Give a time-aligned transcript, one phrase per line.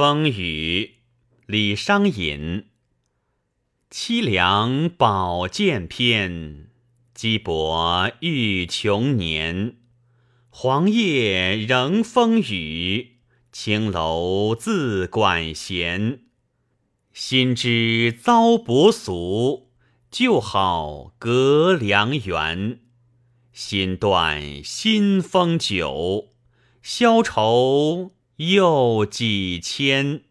[0.00, 0.94] 风雨，
[1.44, 2.68] 李商隐。
[3.90, 6.70] 凄凉宝剑篇，
[7.14, 9.76] 羁泊欲穷年。
[10.48, 13.18] 黄叶仍风雨，
[13.52, 16.22] 青楼自管弦。
[17.12, 19.68] 心知遭薄俗，
[20.10, 22.80] 旧好隔良缘。
[23.52, 26.28] 心断新丰酒，
[26.80, 30.22] 消愁又几千。